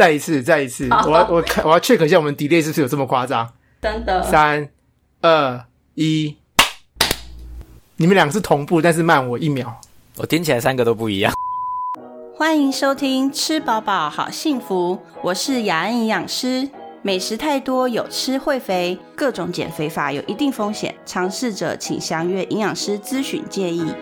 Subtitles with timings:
[0.00, 3.46] 再一次，再一次，我要我看我要 check 一下我们 delay 是不是有这么夸张？
[3.82, 4.22] 真的。
[4.22, 4.66] 三、
[5.20, 6.38] 二、一，
[7.98, 9.78] 你们两个是同步，但是慢我一秒。
[10.16, 11.30] 我听起来三个都不一样。
[12.34, 16.70] 欢迎收听《吃饱饱好幸福》，我是雅安营养师。
[17.02, 23.92] 美食太多有吃会肥，各种减肥法有一定风险，尝试者请详阅营养师咨询建议。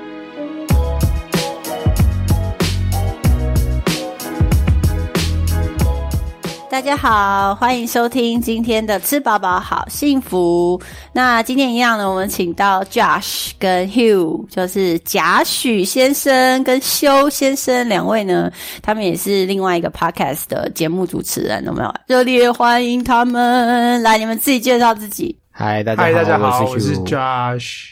[6.79, 10.81] 大家好，欢迎收听今天的吃饱饱好幸福。
[11.13, 18.49] 那今天一样呢，我们请到 Josh 跟 Hugh，就是贾许先生跟修先生两位呢，
[18.81, 21.93] 他们也是另外一个 podcast 的节目主持人，有没有？
[22.07, 24.01] 热烈欢迎他们！
[24.05, 25.37] 来，你们自己介绍自己。
[25.51, 27.87] 嗨，大家好，嗨，大家好，我我是 Hugh Josh。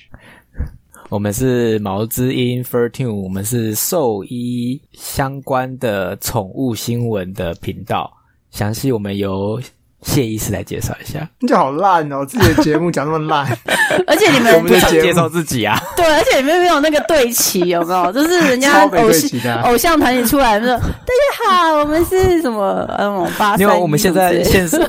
[1.09, 8.16] 我们是毛之音 Fertune，我们是兽医相关的宠物新闻的频道。
[8.56, 9.60] 详细我们由
[10.01, 11.28] 谢医师来介绍一下。
[11.41, 13.46] 你好烂哦，自己的节目讲那么烂，
[14.09, 18.10] 而且你们我们的节目介绍自己啊，对，而且你们没有那个对齐，有没有？
[18.12, 22.88] 就是人家偶对齐的啊偶像团体出来说：“大家好，我们是什么？
[22.99, 24.80] 嗯，八三因为我们现在线上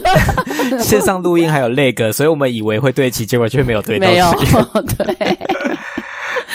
[0.69, 4.31] 线 线上录音还有那个，所以我们以为会对齐，结果却没有对到没有。
[4.97, 5.37] 对。”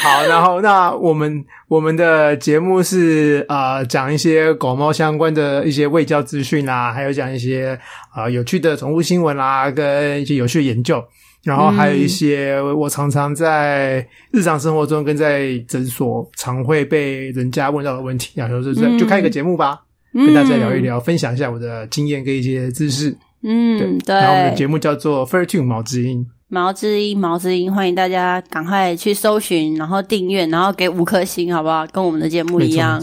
[0.03, 7.79] 好，然后那我们我们的节目是呃讲一些狗猫相关的一些卫教资讯啊，还有讲一些
[8.17, 11.03] 呃有趣的宠物新闻啦、跟一些有趣的研究，
[11.45, 19.81] 然后还有一些我常常在日常生活中跟在诊所常会被人家问到的问题，然后就是就开一个节目吧，
[20.13, 23.17] 跟大家聊一聊，分享一下我的经验跟一些知识。
[23.45, 24.17] 嗯，对。
[24.17, 26.27] 然后我们的节目叫做 Fair Tune 毛知音。
[26.53, 31.87] 毛之音，毛之音，欢迎大家赶快去搜寻，然后订阅，然后给五颗星，好不好？
[31.87, 33.03] 跟我们的节目一样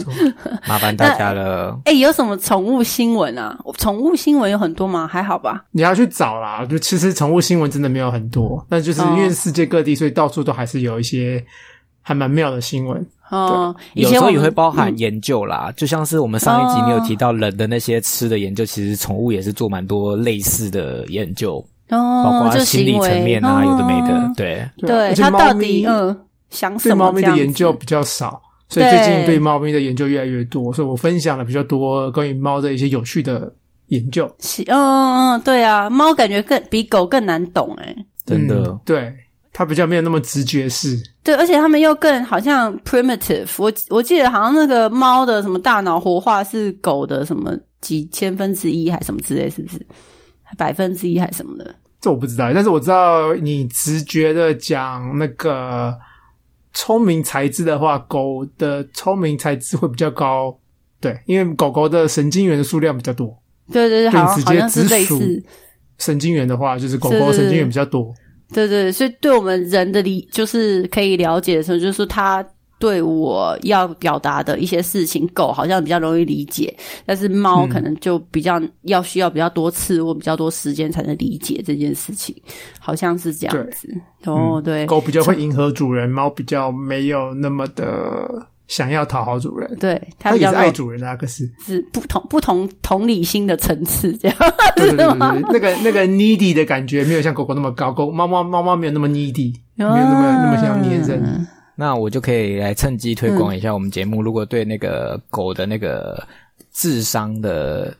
[0.68, 1.76] 麻烦大家了。
[1.84, 3.58] 哎、有什么宠物新闻啊？
[3.76, 5.04] 宠物新闻有很多吗？
[5.04, 5.64] 还好吧。
[5.72, 11.44] 你要去找啦，就其实宠物新闻真的没有很多，但就是因为世界各地，所以到处都还是有一些
[12.02, 13.04] 还蛮妙的新闻。
[13.30, 24.68] 哦、以有时候也会包含嗯研究啦，就像是我们上一集哦你有提到人的那些吃的研究，其实宠物也是做蛮多类似的研究，包哦，括就心理层面啊，哦有的没的，对。
[24.78, 25.86] 对它到底
[26.50, 27.06] 想什么？
[27.06, 33.52] 猫咪的研究比较少，所以最近对猫咪的研究越来越多，所以我分享了比较多关于猫的一些有趣的
[33.88, 34.30] 研究。
[34.40, 37.94] 是嗯嗯嗯，对啊，猫感觉更比狗更难懂哎。
[38.26, 39.12] 真的嗯对
[39.52, 40.96] 它比较没有那么直觉式。
[41.24, 43.72] 对，而且它们又更好像 primitive 我。
[43.88, 49.84] 我记得好像那个猫的什么大脑活化是狗的什么几千分之一还什么之类，是不是？
[50.56, 51.74] 百分之一还什么的？
[52.00, 55.94] 这我不知道，但是我知道你直觉的讲那个
[56.72, 60.58] 聪明才智的话，狗的聪明才智会比较高。
[60.98, 63.36] 对，因为狗狗的神经元的数量比较多，
[63.72, 65.44] 对对对，好像直接好像是直属类似。
[65.98, 68.14] 神经元的话就是狗狗神经元比较多。
[68.52, 72.44] 对对，所以对我们人的理就是可以了解的时候，就是说他
[72.80, 76.74] 对我要表达的一些事情，狗好像比较容易理解，
[77.04, 82.34] 但是猫嗯可能就比较要需要比较多次或比较多时间才能理解这件事情，
[82.80, 83.94] 好像是这样子。
[84.24, 89.76] 哦，嗯对，狗比较会迎合主人，猫比较没有那么的想要讨好主人。
[89.78, 94.36] 对，它它也是比较爱主人的、啊，可是是不同不同同理心的层次，这样
[94.76, 101.46] 对对对对是吗，那个那个 needy 的感觉没有像狗狗那么高，狗猫猫猫猫没有那么 needy，没有那么那么像黏人。
[101.80, 104.20] 嗯那我就可以来趁机推广一下我们节目。
[104.20, 106.22] 如果对那个狗的那个
[106.74, 107.90] 智商的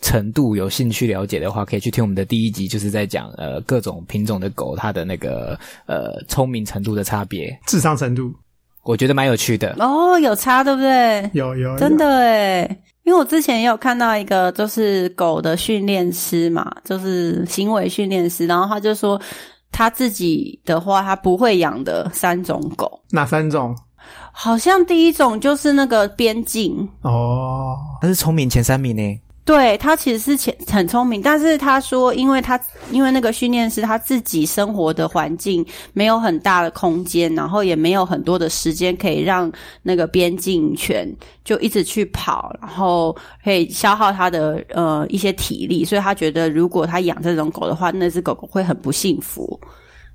[0.00, 8.32] 程度有兴趣了解的话，可以去听我们的第一集，就是在讲呃各种品种的狗它的那个呃聪明程度的差别，智商程度
[8.84, 9.74] 我觉得蛮有趣的。
[9.80, 11.28] 哦，有差对不对？
[11.34, 19.20] 有有有真的诶，因为我之前也有看到一个，就是狗的训练师嘛，就是行为训练师，然后他就说
[19.72, 23.76] 他自己的话，他不会养的三种狗，哪三种？
[24.32, 29.20] 好像第一种就是那个边境，哦，它是聪明前三名呢。
[29.44, 32.60] 对他其实是前很聪明，但是他说，因为他
[32.92, 39.50] 因为那个训练师他自己生活的环境没有很大的空间，然后也没有很多的时间可以让
[39.82, 41.12] 那个边境犬
[41.44, 49.58] 就一直去跑，然后可以消耗他的呃一些体力，所以他觉得如果他养这种狗的话，那只狗狗会很不幸福。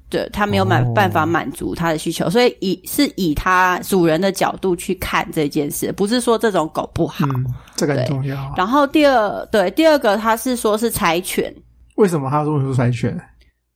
[0.10, 7.26] 对他没有满哦办法满足他的需求，所以以是以他主人的角度去看这件事，不是说这种狗不好。
[7.26, 8.54] 嗯，这个很重要。
[8.56, 11.54] 然后第二对第二个他是说是柴犬，
[11.96, 13.20] 为什么他说是柴犬？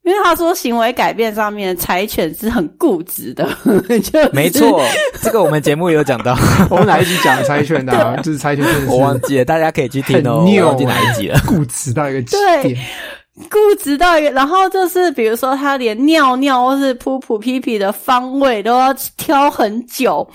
[0.03, 3.47] 因因为他说行为改变上面，柴犬是很固执的，
[4.01, 4.81] 就是没错，
[5.21, 6.35] 这个我们节目有讲到，
[6.67, 8.17] 我们哪一集讲柴犬的、啊？
[8.23, 10.43] 就是柴犬我忘记了，大家可以去听哦。
[10.43, 11.39] 很拗我忘记哪一集了。
[11.45, 12.75] 固执到一个极点。
[13.49, 20.27] 固执到一个，然后就是比如说他连尿尿或是噗噗屁屁的方位都要挑很久，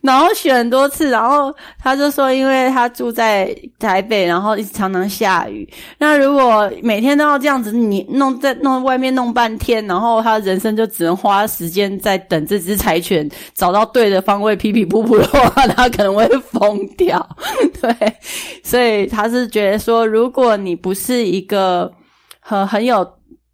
[0.00, 5.68] 然后选很多次，然后他就说，因为他住在台北，然后一直常常下雨，
[5.98, 17.28] 那如果每天都要这样子，你弄在弄外面弄半天，然后他人生就只能花时间在等这只柴犬找到对的方位屁屁噗噗的话，他可能会疯掉。
[17.80, 18.16] 对，
[18.62, 21.92] 所以他是觉得说，如果你不是一个
[22.44, 23.08] 很很有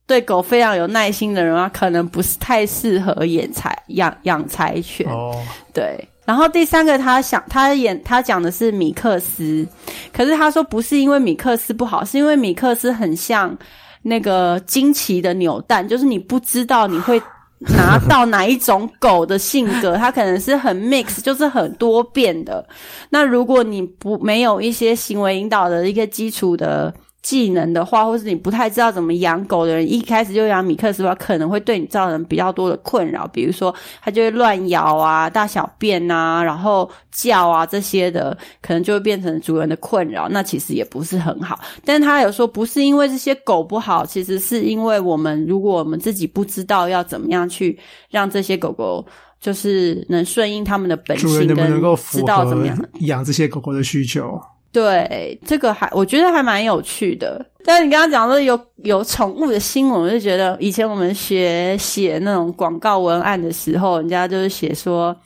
[0.06, 5.06] 对狗非常有耐心的人啊，可能不是太适合养柴养养柴犬。
[5.08, 5.32] 哦，
[5.75, 9.69] 对，然后第三个他想他演他讲的是米克斯，
[10.12, 13.56] 可是他说不是因为米克斯不好，是因为米克斯很像
[14.02, 17.23] 那个惊奇的扭蛋，就是你不知道你会。
[17.61, 22.64] 拿到哪一种狗的性格， 它可能是很 mix，就是很多变的。
[23.11, 26.94] 那如果你不没有一些行为引导的一个基础的
[27.29, 41.61] 技能的话，或是你不太知道怎么养狗的人，一开始就养米克斯的话，可能会对你造成比较多的困扰，比如说它就会乱咬啊、大小便啊、然后叫啊这些的，可能就会变成主人的困扰，那其实也不是很好。
[41.85, 47.79] 但是他有说，不是因为这些狗不好，其实是因为我们如果我们自己不知道要怎么样去
[48.09, 49.05] 让这些狗狗。
[49.41, 54.37] 就是能顺应他们的本性，能够知道怎么合样养这些狗狗的需求？
[54.73, 57.44] 对，这个还我觉得还蛮有趣的。
[57.65, 65.17] 但是你刚刚讲说有有宠物的新闻，我就觉得以前我们学写那种广告文案的时候，人家就是写说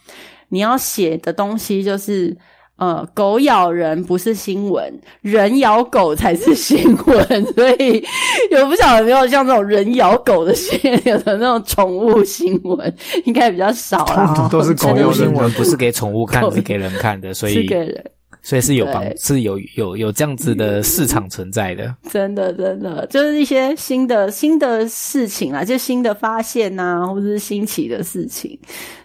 [0.48, 2.36] 你要写的东西就是。
[2.76, 7.46] 呃，狗咬人不是新闻，人咬狗才是新闻。
[7.54, 8.02] 所以，
[8.50, 12.92] 有不晓得有没有像这种人咬狗的新有的那种宠物新闻，
[13.24, 14.48] 应该比较少啦。
[14.50, 18.04] 都是狗宠咬新闻不是给宠物看， 狗是给人看的，所以是给人
[18.42, 21.94] 所以是有帮是有有有这样子的市场存在的。
[22.10, 28.58] 真的真的就是一些新的新的事情啊，就新的发现呐、或者是新奇的事情。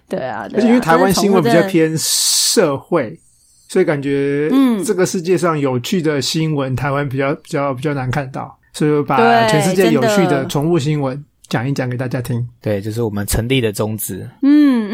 [0.09, 3.19] 对啊，对啊而且因为台湾新闻比较偏社会，
[3.67, 12.43] 所以感觉嗯这个世界上有趣的新闻，台湾比较比较比较难看到，所以我把全世界有趣的的宠物新闻讲一讲给大家听。
[12.61, 14.27] 对，就是我们成立的宗旨。
[14.41, 14.86] 嗯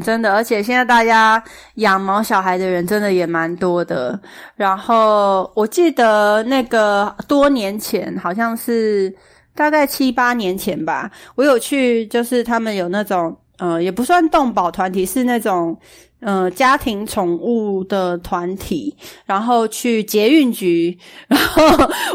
[0.00, 1.42] 真的，而且现在大家
[1.76, 4.18] 养毛小孩的人真的也蛮多的。
[4.54, 9.14] 然后我记得那个多年前，好像是
[9.54, 15.76] 大概七八年前吧，我有去，就是他们有那种呃，也不算动保团体，是那种。
[16.20, 18.96] 呃，家庭宠物的团体，
[19.26, 20.98] 然后去捷运局，
[21.28, 21.62] 然后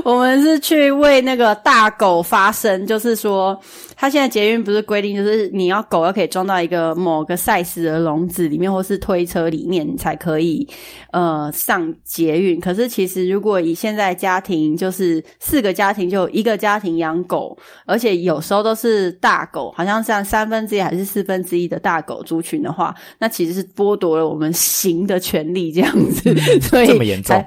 [0.03, 3.57] 我们是去为那个大狗发声，就是说，
[4.01, 10.67] 他现在捷运不是规定，就是你要狗要可以装到一个某个 size 的笼子里面，或是推车里面，你才可以
[11.11, 12.59] 呃上捷运。
[12.59, 17.55] 可是其实如果以现在家庭，就是四个家庭就有一个家庭养狗，
[17.85, 27.39] 而且有时候都是大狗，好像像三分之一还是四分之一的大狗族群的话，那其实是剥夺了我们行的权利，这样子， 所以这么严重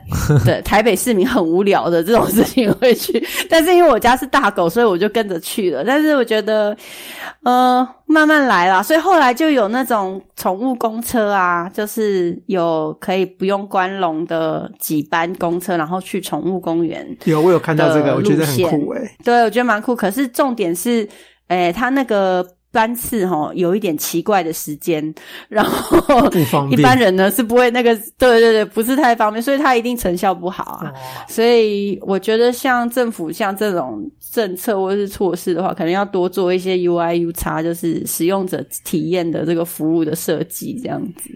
[0.45, 5.83] 对，台北市民很无聊的这种事情会去， 但是因为我家是大狗，所以我就跟着去了。
[5.85, 6.44] 但是我觉得，
[7.43, 17.07] 呃，慢慢来啦，所以后来就有那种宠物公车啊，就是有可以不用关笼的几班公车，然后去宠物公园。
[17.25, 19.95] 有我有看到这个，我觉得很酷诶、欸对，我觉得蛮酷。
[19.97, 21.09] 可是重点是，
[21.49, 25.15] 诶，它那个班次哈有一点奇怪的时间，
[25.49, 26.29] 然后
[26.71, 30.91] 一般人呢是不会那个，对对对，不是太方便，所以它一定成效不好啊。
[30.91, 30.95] 哦
[31.29, 34.03] 所以我觉得像政府像这种
[34.33, 41.31] 政策或者是措施的话，可能要多做一些 UI U 差，就是使用者体验的这个服务的设计，这样子。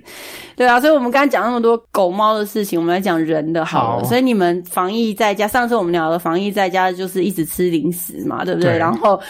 [0.56, 4.02] 对啊，所以我们刚才讲那么多狗猫的事情，我们来讲人的好了。
[4.02, 8.72] 好所以你们防疫在家，上次我们聊的防疫在家就是一直吃零食嘛，对不对？
[8.72, 9.20] 对然后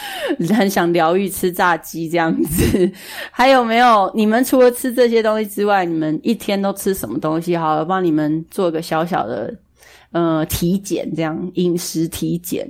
[0.57, 2.91] 很想疗愈，吃炸鸡这样子。
[3.31, 4.11] 还有没有？
[4.15, 7.57] 你们除了吃这些东西之外，你们一天都吃什么东西？
[7.57, 9.53] 好了，帮你们做个小小的
[10.11, 12.65] 呃体检，这样饮食体检，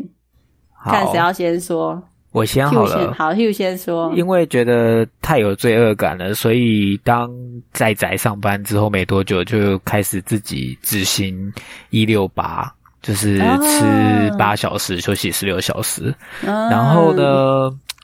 [0.86, 2.02] 看好谁，要先说。
[2.32, 3.12] 我先好了。
[3.18, 4.14] 好，Hugh 先说。
[4.16, 7.28] 因为觉得太有罪恶感了，所以当
[7.74, 11.52] 在宅上班之后没多久，就开始自己执行
[11.90, 12.72] 一六八，
[13.02, 16.14] 就是啊吃八小时，休息十六小时。
[16.44, 17.12] 嗯然后？
[17.14, 17.72] 呢，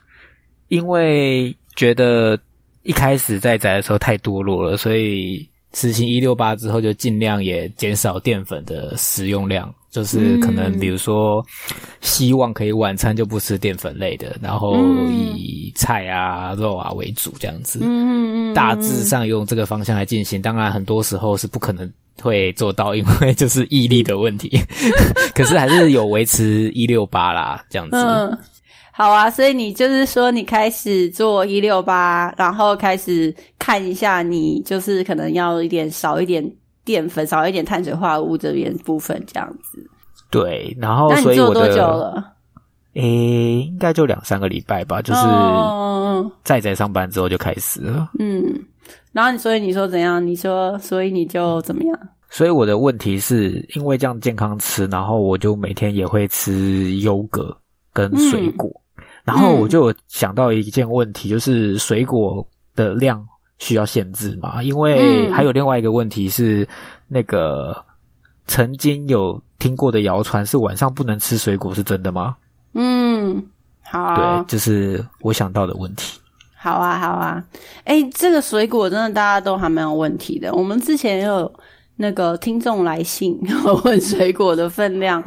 [0.67, 2.37] 因为觉得
[2.83, 11.45] 一开始在宅的时候太堕落了，所以实行一六八之后，就尽量也减少淀粉的食用量，就是可能嗯比如说
[12.01, 17.79] 希望可以晚餐就不吃淀粉类的，然后嗯以菜啊、肉啊为主这样子。
[17.81, 21.91] 嗯嗯嗯，大致上用这个方向来进行，当然很多时候是不可能
[22.21, 24.57] 会做到，因为就是毅力的问题。
[25.35, 27.97] 可是还是有维持一六八啦，这样子。
[27.97, 28.37] 嗯，
[28.97, 36.49] 好啊，所以你就是说你开始做一六八，然后开始看一下你就是可能要一点少一点
[36.85, 39.85] 淀粉，少一点碳水化合物这边部分这样子。
[40.31, 42.23] 对，然后那所以我的你做多久了？
[42.93, 48.09] 诶，应该就两三个礼拜吧，就是哦在在上班之后就开始了。
[48.17, 48.41] 嗯，
[49.11, 50.25] 然后你所以你说怎样？
[50.25, 51.99] 你说所以你就怎么样？
[52.29, 57.53] 所以我的问题是因为这样健康吃，然后我就每天也会吃优格
[57.91, 58.71] 跟水果，
[59.25, 63.25] 然后我就想到一件问题，就是水果的量
[63.57, 64.61] 需要限制嘛？
[64.63, 66.67] 因为嗯还有另外一个问题是，
[67.07, 67.75] 那个
[68.47, 72.35] 曾经有听过的谣传是晚上不能吃水果，是真的吗？
[72.73, 73.43] 嗯，
[73.81, 76.19] 好啊对，这是我想到的问题。
[76.55, 77.43] 好啊，好啊。
[77.83, 80.53] 哎，这个水果真的大家都还蛮有问题的。
[80.53, 81.51] 我们之前有
[81.97, 83.39] 那个听众来信
[83.85, 85.23] 问水果的分量，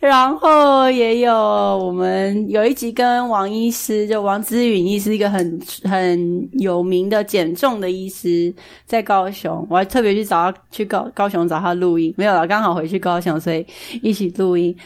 [0.00, 8.52] 然后也有我们有一集跟王医师，就王之允医师，一个很很有名的减重的医师，
[8.84, 13.64] 在高雄，我还特别去找他去高高雄找他录音，没有了，刚好回去高雄，所以
[14.02, 14.76] 一起录音。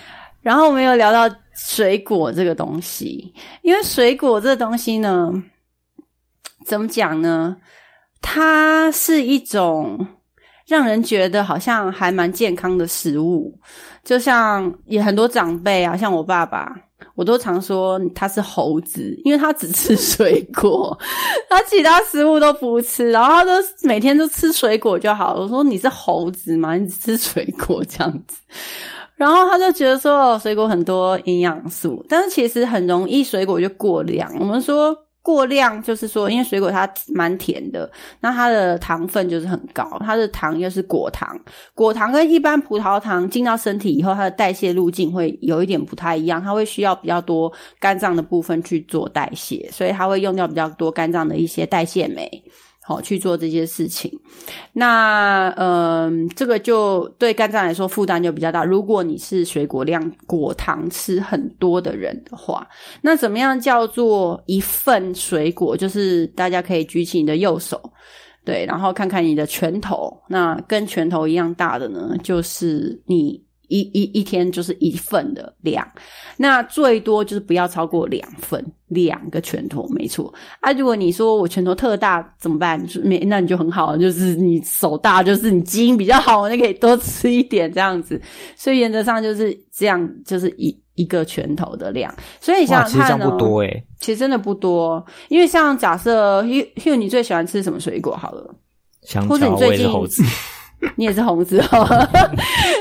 [0.42, 5.32] 然后我们有聊到水果这个东西，因为水果这个东西呢，
[6.66, 7.56] 怎么讲呢？
[8.20, 10.06] 它是一种
[10.66, 13.52] 让人觉得好像还蛮健康的食物，
[14.02, 16.74] 就像也很多长辈啊，像我爸爸，
[17.14, 20.96] 我都常说他是猴子，因为他只吃水果，
[21.50, 23.52] 他其他食物都不吃，然后他都
[23.82, 25.42] 每天都吃水果就好了。
[25.42, 26.74] 我说你是猴子吗？
[26.76, 28.36] 你只吃水果这样子。
[29.16, 34.28] 然后他就觉得说，水果很多营养素，但是其实很容易水果就过量。
[34.40, 34.92] 我们说
[35.24, 37.90] 过量就是说，因为水果它蛮甜的，
[38.20, 41.34] 那它的糖分就是很高，它的糖又是果糖，
[41.74, 47.50] 果糖跟一般葡萄糖进到身体以后，它的代谢路径会有一点不太一样，它会需要比较多
[47.80, 52.44] 肝脏的部分去做代谢，所以它会用掉比较多肝脏的一些代谢酶。
[52.86, 54.12] 好去做这些事情，
[54.74, 58.62] 那嗯，这个就对肝脏来说负担就比较大。
[58.62, 62.68] 如果你是水果量果糖吃很多的人的话，
[63.00, 65.74] 那怎么样叫做一份水果？
[65.74, 67.80] 就是大家可以举起你的右手，
[68.44, 73.42] 对，然后看看你的拳头，那跟拳头一样大的呢，就是你
[73.74, 75.86] 一一一天就是一份的量。
[76.36, 80.72] 那最多就是不要超过两份，两个拳头，没错啊。
[80.72, 82.84] 如果你说我拳头特大怎么办？
[82.86, 88.20] 就没，那你就很好，就是你手大，就是你基因比较好，你可以多吃一点这样子。
[88.56, 92.12] 所以原则上就是这样，就是一一个拳头的量。
[92.40, 98.16] 所以你哇，想想看、哦，其实不多诶、其实真的不多，因为像假设 Hugh Hugh 你最喜欢吃什么水果？
[98.16, 98.54] 好了，
[99.02, 99.86] 香或者你最近
[100.96, 102.08] 你也是红字哦，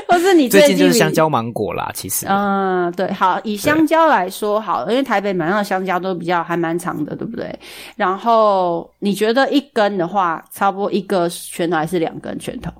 [0.08, 1.90] 或是你最近就是香蕉、芒果啦。
[1.94, 7.58] 其实，嗯，对，好，以香蕉来说好，因为台北买到的香蕉都比较还蛮长的，对不对？
[7.96, 12.70] 然后你觉得一根的话，差不多一个拳头还是两根拳头？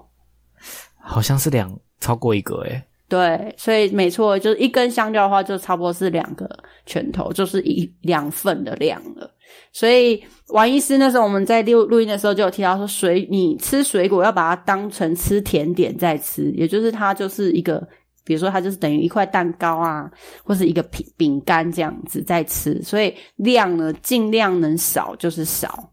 [1.01, 6.49] 好像是两超过一个诶、对，所以没错，就是一根香蕉的话，就差不多是两个
[6.87, 9.31] 拳头，就是一两份的量了。
[9.73, 17.85] 所以王医师那时候我们在录录音的时候就有提到说，水你吃水果要把它当成吃甜点在吃，也就是它就是一个，
[18.25, 20.09] 比如说它就是等于一块蛋糕啊，
[20.45, 25.91] 或是一个饼饼干这样子在吃，所以量呢尽量能少就是少。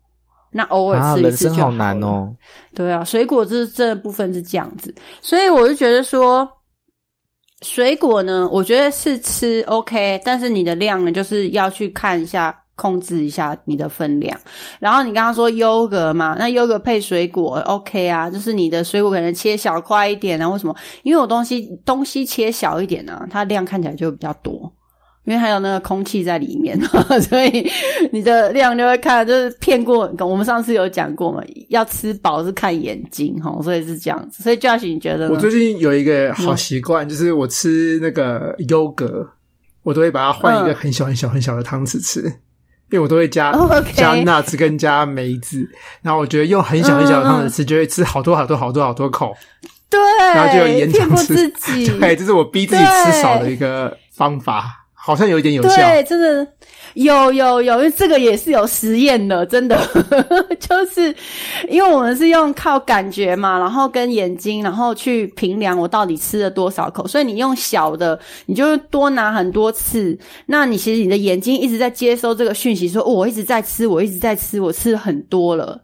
[0.51, 2.36] 那偶尔啊，吃一人生好次就好了难哦。
[2.75, 6.48] 对啊，水果这这部分是这样子，所以我就觉得说，
[7.63, 12.56] 水果呢，我觉得是吃 OK，但是你的量呢，就是要去看一下。
[12.82, 14.36] 控制一下你的分量，
[14.80, 20.76] 然后你刚刚说优格嘛，那优格配水果 OK 啊，就是你的水果可能切小块一点啊，为什么？
[21.04, 24.74] 因为我东西东西切小一点啊，它量看起来就比较多，
[25.26, 26.76] 因为还有那个空气在里面，
[27.30, 27.70] 所以
[28.12, 30.12] 你的量就会看，就是骗过。
[30.20, 34.42] 我们上次有讲过嘛，要吃饱是看眼睛哈，所以是这样子。
[34.42, 35.36] 所以 Josh 你觉得呢？
[35.36, 39.30] 我最近有一个好习惯，就是我吃那个优格，
[39.84, 42.24] 我都会把它换一个很小很小很小的汤匙吃，
[42.91, 43.51] 因为我都会加、
[43.95, 45.67] 加 nuts 跟加梅子，
[46.01, 49.33] 然后我觉得用很小很小的汤匙吃，就会吃好多好多好多好多口，
[49.89, 54.77] 对，然后就有延长吃自己， 对，这是我逼自己吃少的一个方法。
[55.03, 55.77] 好像有一点有效。
[55.77, 56.48] 对，真的
[56.93, 59.79] 有有有，因为这个也是有实验的，真的
[60.60, 61.13] 就是
[61.69, 75.79] 因为我们是用靠感觉嘛，然后跟眼睛，然后去评量我到底吃了多少口，所以你用小的，你就多拿很多次，那你其实你的眼睛一直在接收这个讯息，说、哦我一直在吃，我一直在吃，我吃很多了。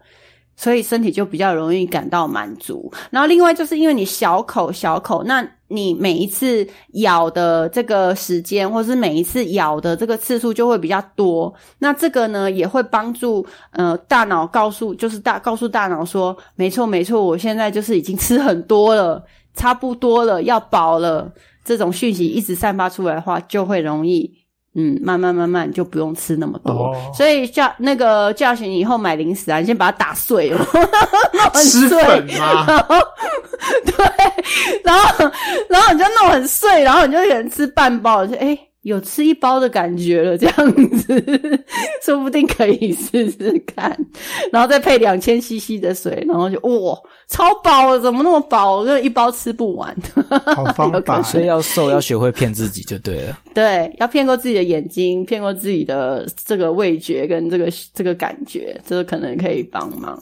[0.57, 2.91] 所以身体就比较容易感到满足。
[3.09, 11.53] 然后另外就是因为你小口小口，那你每一次咬的这个时间，或是每一次咬的这个次数就会比较多。
[11.79, 19.23] 那这个呢也会帮助呃大脑告诉，就是大告诉大脑说，没错没错，我现在就是已经吃很多了，
[19.53, 21.31] 差不多了，要饱了。
[21.63, 24.36] 这种讯息一直散发出来的话，就会容易。
[24.79, 26.95] 嗯，慢慢慢慢就不用吃那么多，哦。
[27.11, 30.63] 所以叫那个叫醒你以后买零食啊，你先把它打碎了，
[31.51, 32.63] 很吃碎粉吗？
[32.67, 32.95] 然 后
[33.85, 34.05] 对，
[34.83, 35.31] 然后
[35.67, 38.55] 然后你就弄很碎，然后你就可能吃半包，就哎、
[38.87, 41.59] 有吃一包的感觉了，这样子，
[42.01, 43.97] 说不定可以试试看，
[44.49, 48.77] 然后再配两千 CC 的水，然后就哇，超饱了，怎么那么饱？
[48.77, 49.93] 我就一包吃不完。
[50.55, 53.37] 好方法 所以要瘦要学会骗自己就对了。
[53.53, 60.17] 对，要骗过自己的眼睛，骗过自己的这个味觉跟这个这个感觉，这个可能可以帮忙。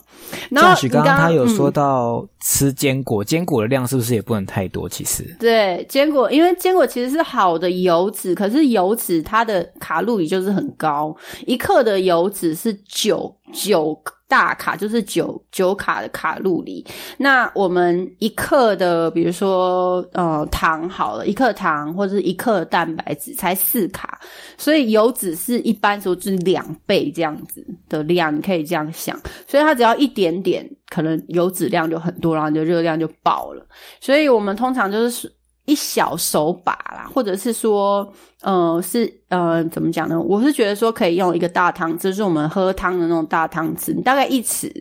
[0.50, 4.90] 然后许刚刚他有嗯说到吃坚果，坚果的量是不是也不能太多？
[4.90, 16.84] 其实对，坚果，因为坚果其实是好的油脂，可是是油脂它的卡路里就是很高，一克的油脂是九九大卡，就是九九卡的卡路里。
[17.18, 24.20] 那我们一克的，比如说呃糖好了，一克糖或者是一克蛋白质才四卡，
[24.58, 29.16] 所以油脂是一般说就是两倍这样子的量，你可以这样想。
[29.48, 33.64] 所以它只要一点点，可能油脂量就很多，然后你的热量就爆了。
[34.02, 35.32] 所以我们通常就是
[35.66, 38.08] 一小手把啦，或者是说，
[38.42, 40.20] 呃，是呃，怎么讲呢？
[40.20, 44.72] 我是觉得说可以用一个大汤匙，就是我们喝汤的那种大汤匙，你大概一匙，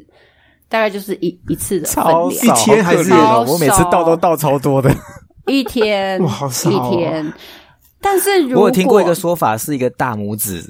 [0.68, 2.30] 大概就是一一次的分量。
[2.30, 4.94] 一天还是超我每次倒都倒超多的。
[5.46, 7.32] 一天， 哇好少哦一天。
[8.00, 10.62] 但是如果我有听过一个说法，是一个大拇指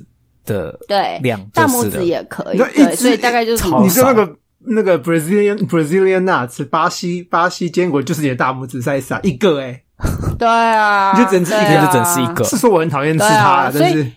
[0.44, 9.82] 的对量大拇指也可以，对，所以大概就是超你说那个那个 Brazilian Brazilian nuts 巴西巴西坚果就是你的大拇指 size 啊，一个哎、
[10.38, 14.12] 对啊，你就只能吃一对天就只能啊吃一个是说我很讨厌吃它啊所以但 是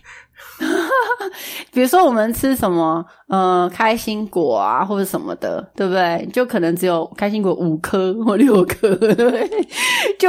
[1.70, 6.28] 比如说我们吃什么，呃，开心果啊，或者什么的，对不对？
[6.32, 9.48] 就可能只有开心果五颗或六颗，对不对？
[10.18, 10.28] 就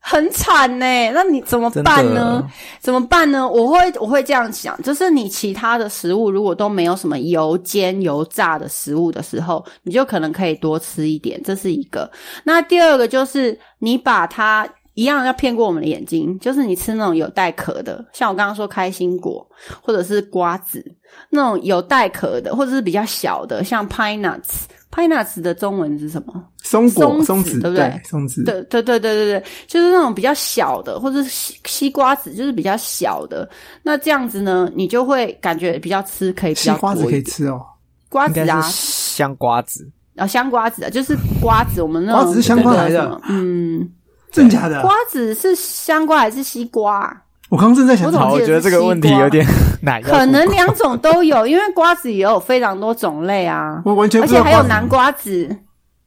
[0.00, 0.86] 很惨呢。
[1.12, 2.42] 那你怎么办呢？
[2.80, 3.46] 怎么办呢？
[3.46, 12.10] 我会我会这样想，就是你其他的食物如果都没有什么油煎油炸的食物的时候，你就可能可以多吃一点，这是一个。
[12.44, 14.66] 那第二个就是你把它。
[14.98, 19.48] 一样要骗过我们的眼睛，就是你吃那种有带壳的，像我刚刚说开心果
[19.80, 20.84] 或者是瓜子，
[21.30, 24.64] 那种有带壳的，或者是比较小的，像 pine nuts。
[24.90, 26.44] pine nuts 的中文是什么？
[26.64, 28.00] 松果松松子子对不对？
[28.04, 28.42] 松子。
[28.42, 33.48] 对对对对对对，就是那种比较小的，或者是西西瓜子，就是比较小的。
[33.84, 37.64] 那这样子呢，你就会感觉比较吃可以比较西瓜子可以吃哦，
[38.08, 43.20] 瓜子啊，香瓜子，啊香瓜子啊，就是瓜子，我们那种瓜子是香瓜来的。
[43.28, 43.88] 嗯，
[44.30, 44.92] 真假的瓜？
[45.10, 47.16] 子是香瓜还是西瓜啊？
[47.48, 49.46] 我刚刚正在想我，觉得这个问题有点
[49.82, 50.02] 难。
[50.02, 55.56] 可能两种都有，因为瓜子也有非常多种类啊，我完全而不知道瓜子且还有南瓜子，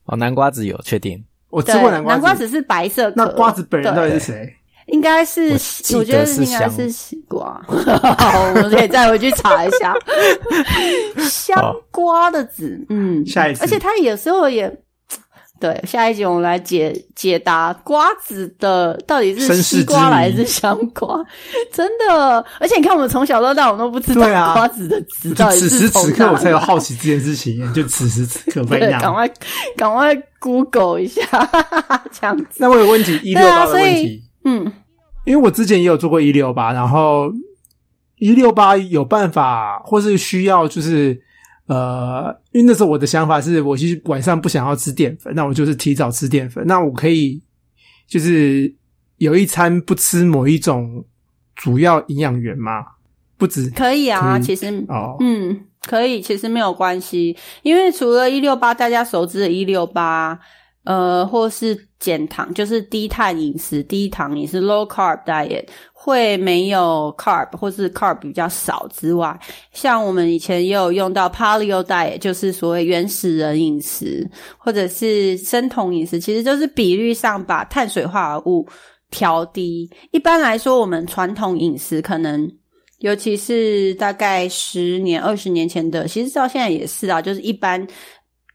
[0.06, 4.54] 哦，南瓜子有确定，我吃对，过南瓜南瓜子是白色壳，那瓜子本人到底是谁？
[4.86, 5.50] 应该是
[5.96, 7.60] 我觉得应该是西瓜。
[7.66, 9.94] 好， 我们可以再回去查一下
[11.28, 12.84] 香瓜的籽。
[12.88, 14.72] 嗯，下一次而且它有时候也。
[15.62, 21.24] 对，下一集我们来解解答瓜子的到底是西瓜还是香瓜，
[21.72, 22.44] 真的。
[22.58, 24.22] 而且你看，我们从小到大，我们都不知道
[24.54, 29.30] 瓜子的籽就到底此时此刻我才有好奇这件事情，就此时此刻 被对，那赶快
[29.76, 31.22] 赶快 Google 一下，
[32.10, 32.46] 这样子。
[32.56, 34.72] 那我有问题，一六八的问题，嗯，
[35.24, 37.30] 因为我之前也有做过一六八，然后
[38.16, 41.22] 一六八有办法或是需要，就是
[41.66, 47.40] 呃，因为那时候我的想法是我其实晚上不想要吃淀粉，那我就是提早吃淀粉，那我可以
[48.06, 48.74] 就是
[49.18, 51.04] 有一餐不吃某一种
[51.54, 52.84] 主要营养源吗？
[53.38, 60.38] 不止可以啊，以其实哦，嗯，可以，其实没有关系，因为除了一六八大家熟知的一六八，
[60.84, 69.38] 呃，或是减糖，就是低碳饮食、低糖饮食 （low carb diet） 会没有 carb 或是 carb 比较少之外，
[69.72, 78.68] 像我们以前也有用到 paleo diet，就是所谓原始人饮食，或者是生酮饮食，其实就是比率上把碳水化合物。
[79.14, 79.90] 调低。
[80.10, 82.50] 一般来说，我们传统饮食可能，
[83.00, 87.86] 尤其是大概十年、二十年前的，其实到现在也是啊，就是一般。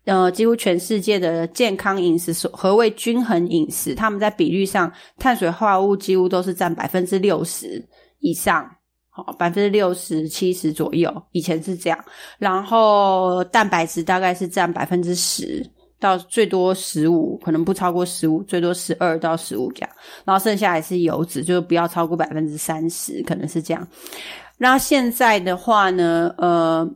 [0.07, 3.93] 呃，几乎全世界的健康饮食，所何谓均衡饮食？
[3.93, 4.89] 他们在比率上，
[5.19, 7.85] 碳水化合物几乎都是占百分之六十
[8.19, 8.65] 以上，
[9.09, 12.05] 好，百分之六十七十左右，以前是这样。
[12.39, 19.89] 然后蛋白质大概是占百分之十到最多十五，可能不超过十五，最多十二到十五这样。
[20.23, 23.85] 然后剩下还是油脂，就不要超过百分之三十，可能是这样。
[24.57, 26.89] 那现在的话呢，呃。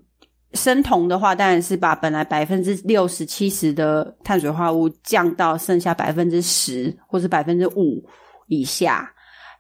[0.53, 8.03] 生酮的话，当然是把本来百分之六十七十的碳水化合物降到剩下百分之十或是百分之五
[8.47, 9.09] 以下，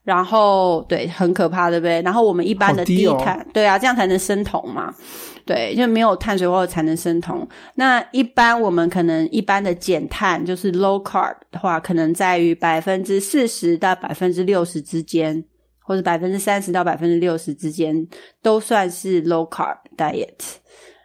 [0.03, 2.01] 然后对，很可怕，对不对？
[2.01, 4.93] 然后我们一般的低碳，对啊，这样才能生酮嘛，
[5.45, 7.47] 对，就没有碳水化合物才能生酮。
[7.75, 15.41] 那一般我们可能一般的减碳，就是 low carb 的话，可能在于百分之四十到百分之六十之间，
[15.79, 18.05] 或者百分之三十到百分之六十之间，
[18.41, 20.59] 都算是 low carb diet。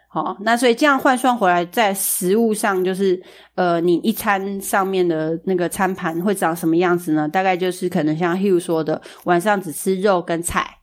[0.09, 3.21] 好，那所以这样换算回来，在食物上就是，
[3.55, 7.27] 呃，你一餐上面的那个餐盘会长什么样子呢？
[7.27, 10.77] 大概就是可能像 Hugh 说的，晚上只吃肉跟菜。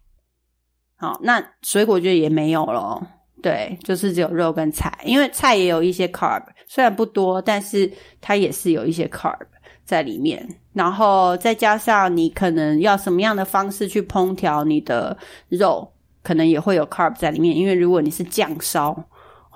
[0.97, 3.01] 好，那水果就也没有了，
[3.43, 9.41] 对，就是只有肉跟菜，因为菜也有一些 carb，虽然不多，但是它也是有一些 carb
[9.87, 10.47] 在里面。
[10.75, 15.17] 然后再加上你可能要什么样的方式去烹调你的
[15.49, 15.91] 肉，
[16.23, 19.03] 可能也会有 carb 在里面，因为如果你是酱烧。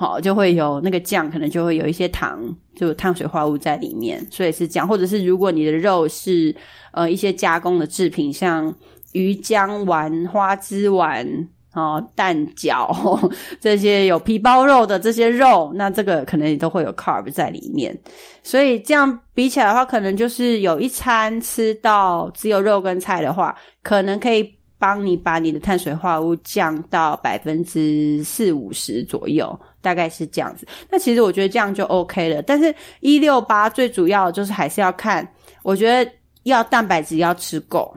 [0.01, 2.41] 好，就会有那个酱，可能就会有一些糖，
[2.77, 4.87] 就碳水化合物在里面，所以是这样。
[4.87, 6.55] 或者是如果你的肉是
[6.93, 8.73] 呃一些加工的制品，像
[9.11, 11.27] 鱼浆丸、花枝丸、
[11.75, 12.89] 哦蛋饺
[13.61, 17.99] 这些有皮包肉的这些肉，那这个可能也都会有 carb 在里面。
[18.45, 29.59] 所以这样比起来的话，可能就是有一餐吃到只有肉跟菜的话，可能可以帮你把你的碳水化合物降到百分之四五十左右。
[29.81, 32.43] 大概是这样子，那其实我觉得这样就 OK 了。
[32.43, 35.27] 但是，一六八最主要就是还是要看，
[35.63, 36.11] 我觉得
[36.43, 37.97] 要蛋白质要吃够，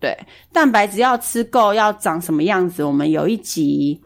[0.00, 0.16] 对，
[0.54, 2.82] 蛋白质要吃够，要长什么样子？
[2.82, 4.00] 我们有一集，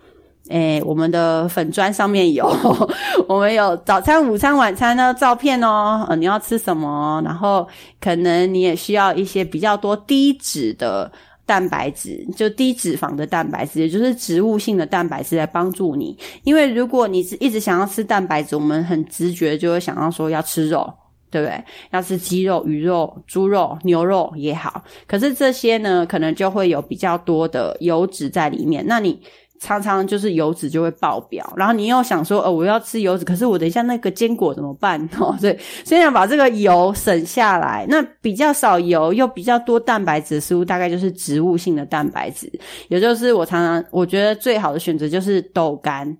[0.48, 2.44] 诶，我们的粉砖上面有，
[3.28, 6.04] 我们有早餐、午餐、晚餐的照片哦。
[6.10, 7.22] 呃，你要吃什么？
[7.24, 7.66] 然后
[8.00, 11.10] 可能你也需要一些比较多低脂的。
[11.46, 16.18] 蛋白质就低脂肪的蛋白质，也就是植物性的蛋白质来帮助你。
[16.42, 20.92] 因为如果你是一直想要吃蛋白质，我们很直觉就会想要说要吃肉，
[21.30, 21.64] 对不对？
[21.92, 24.84] 要吃鸡肉、鱼肉、猪肉、牛肉也好。
[25.06, 28.84] 可是这些呢，可能就会有比较多的油脂在里面。
[28.86, 29.18] 那你。
[29.60, 35.00] 常常就是油脂就会爆表，然后你又想说，哦，我要吃油脂，可是我等一下那个坚果怎么办？
[35.18, 37.86] 哦，所以先要把这个油省下来。
[37.88, 42.50] 那比较少油又比较多蛋白质的食物，大概就是植物性的蛋白质，
[42.88, 46.16] 也就是我常常我觉得最好的选择就是豆干。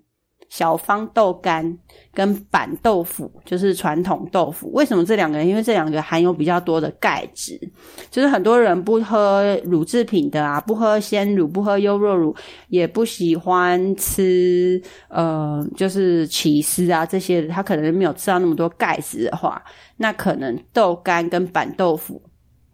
[0.49, 1.77] 小方豆干
[2.13, 5.43] 跟板豆腐就是传统豆腐，为什么这两个？
[5.43, 7.59] 因为这两个含有比较多的钙质，
[8.09, 12.35] 就是很多人不喝乳制品的啊，不喝鲜乳，不喝优酪乳，
[12.69, 19.61] 也不喜欢吃呃，就是起司啊这些，他可能没有吃到那么多钙质的话，
[19.97, 22.21] 那可能豆干跟板豆腐，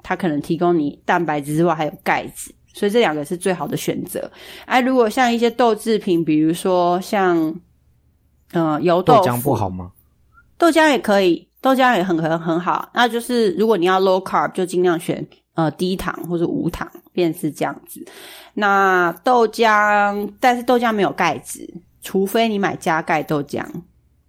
[0.03, 2.53] 它可能提供你蛋白质之外还有钙质。
[2.73, 4.29] 所以这两个是最好的选择。
[4.65, 7.55] 哎，如果像一些豆制品，比如说像，
[8.51, 9.91] 呃，油豆浆不好吗？
[10.57, 12.89] 豆浆也可以，豆浆也很很很好。
[12.93, 18.03] 那就是如果你要 low carb，就尽量选呃低糖或者无糖，便是这样子。
[18.55, 23.65] 那豆浆，但是豆浆没有钙质，除非你买加钙豆浆。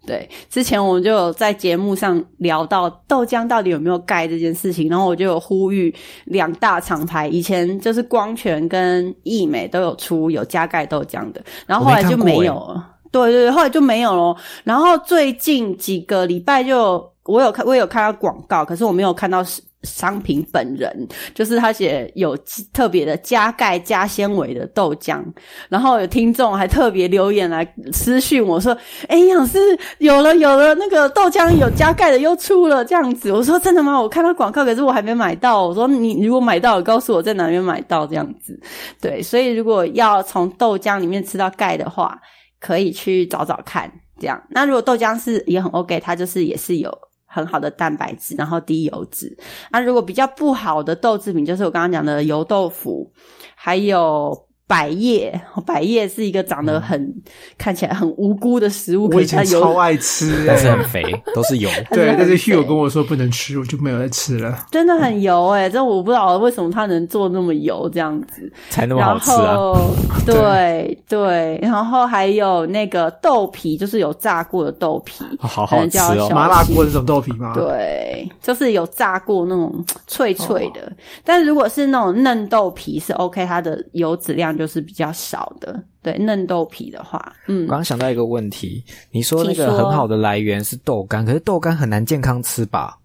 [0.05, 5.93] 对，之前我们就有在节目上聊到豆浆到底有没有钙这件事情，然后我就有呼吁
[6.25, 12.91] 两大厂牌，以前就是光泉跟益美都有出有加钙豆浆的，然后后来就没有了。
[13.11, 14.35] 对对对，后来就没有了。
[14.63, 19.61] 然后最近几个礼拜就我有看，我有看到广告，可是我没有看到是。
[19.85, 22.35] 商品本人就是他写有
[22.73, 25.23] 特别的加钙加纤维的豆浆，
[25.69, 28.75] 然后有听众还特别留言来私讯我说
[29.07, 29.59] ：“哎，营养师
[29.99, 34.01] 有了有了，那个豆浆有加钙的又出了这样子。”我说：“真的吗？
[34.01, 38.59] 我看到广告，可是我还没买到。”我说：“你如果买到，告诉我在哪边买到这样子。”
[38.99, 42.19] 对，所以如果要从豆浆里面吃到钙的话，
[42.59, 43.91] 可以去找找看。
[44.17, 46.89] 这样，那如果豆浆是也很 OK，它就是也是有。
[47.35, 49.37] 很好的蛋白质，然后低油脂。
[49.71, 53.11] 那如果比较不好的豆制品，就是我刚刚讲的油豆腐，
[53.55, 57.13] 还有百叶，百叶是一个长得很、
[57.57, 61.69] 看起来很无辜的食物，我以前超爱吃、 但是欸，很肥，都是油。
[61.91, 64.65] 对，但是很 Hugh 跟我说不能吃，我就没有再吃了。
[64.71, 68.51] 真的很油哎、这我不知道为什么它能做那么油这样子。
[68.69, 69.55] 才那么然好吃啊！
[70.25, 80.91] 对对，然后还有那个豆皮，就是有炸过的豆皮，好好吃哦麻辣锅那种豆皮吗？，对，就是有炸过那种脆脆的。
[81.23, 85.83] 但如果是那种嫩豆皮是 OK，它的油脂量就是比较少的。
[86.01, 92.97] 对，嫩豆皮的话，嗯我，刚刚想到一个问题，你说那个很好的来源是豆干，可是豆干很难健康吃吧？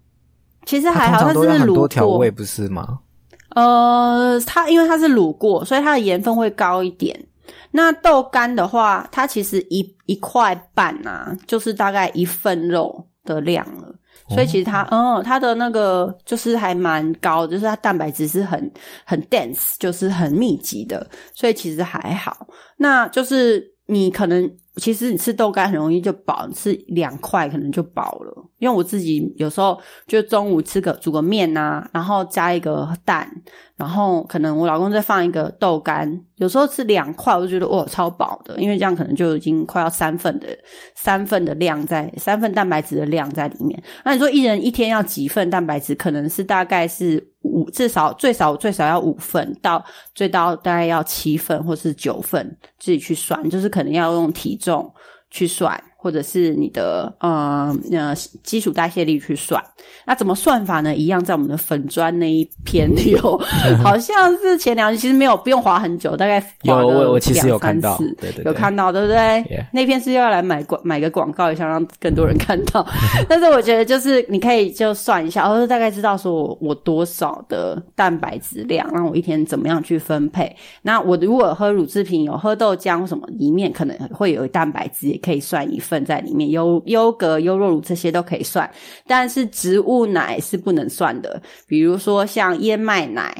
[0.65, 2.99] 其实还好，它是很多调味，不是吗？
[3.55, 7.27] 呃，它因为它是卤过，所以它的盐分会高一点。
[7.71, 13.95] 那豆干的话，它其实一一块半啊，就是大概一份肉的量了。
[14.33, 18.71] 所以其实它，嗯，它的那个就是还蛮高，就是它蛋白质是很
[19.05, 22.47] 很 dense，就是很密集的，所以其实还好。
[22.77, 28.50] 那就是你可能其实你吃豆干很容易就饱，你吃两块可能就饱了。
[28.61, 33.27] 因为我自己有时候就中午吃个煮个面啊，然后加一个蛋，
[33.75, 40.47] 然后可能我老公再放一个豆干，有时候吃两块，我就觉得哇超饱的，因为这样可能就已经快要三份的
[40.95, 43.81] 三份的量在三份蛋白质的量在里面。
[44.05, 45.95] 那你说一人一天要几份蛋白质？
[45.95, 54.93] 可能是大概是五，至少最少最少要五份，到最到大概要七份或是九份，自己去算，就是可能要用体重
[55.31, 59.63] 去算，或者是你的呃呃基础代谢率去算。
[60.05, 60.95] 那怎么算法呢？
[60.95, 63.37] 一样在我们的粉砖那一篇有，
[63.83, 72.85] 好像是前两其实没有不用划很久，大概有我我其实有两三看到次对对对有看到对不对 Yeah 那篇是要来买广买个广告也想，让更多人看到。
[73.29, 80.55] 但是我觉得就是你可以就算一下，或者大概知道说我我多少的蛋白质量，让我一天怎么样去分配。
[80.81, 86.51] 那我如果喝乳制品有喝豆浆什么，里面可能会有蛋白质，也可以算一份在里面。
[86.51, 88.69] 优优格、优酪乳这些都可以算，
[89.07, 91.41] 但是植物奶是不能算的。
[91.65, 93.33] 比如说像燕麦奶，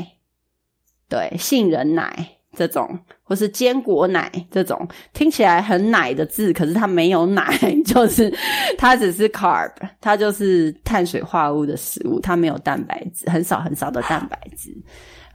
[1.08, 8.34] 对，杏仁奶这种，或是坚果奶这种，听起来很奶的字，可是它没有奶， 就是
[8.78, 14.74] 它只是 carb，它就是碳水化合物的食物，它没有蛋白质，很少很少的蛋白质。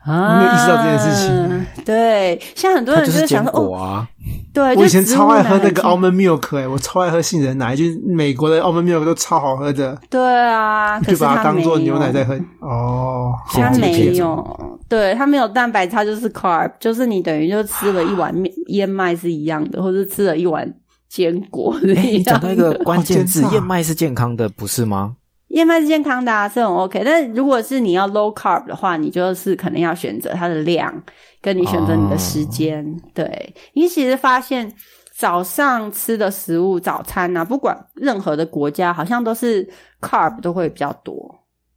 [0.07, 1.65] 啊没有意识到这件事情。
[1.85, 4.07] 对，现在很多人就是想说，哦，果啊，
[4.53, 12.37] 对，我以前超爱喝那个 almond milk 哎、我超爱喝杏仁奶，就是美国的 almond milk 都超好喝的，对啊，可就把它它当做牛奶在喝。
[12.59, 20.73] 哦，它没有，对，它没有蛋白，它就是 carb，就是你等于就吃了一碗面燕麦是一样的，或者吃了一碗
[21.07, 22.83] 坚果是哎，一样你讲到一个的。
[22.83, 25.15] 关键字燕麦是健康的，不是吗？
[25.49, 27.01] 燕麦是健康的、啊，是很 OK。
[27.05, 30.93] 但如果是你要 low carb 的话，你就是可能要选择它的量，
[31.41, 32.85] 跟你选择你的时间。
[33.13, 34.71] 对，你其实发现
[35.15, 39.67] 早上吃的食物，早餐啊，不管任何的国家，好像都是
[40.01, 41.13] carb 都会比较多。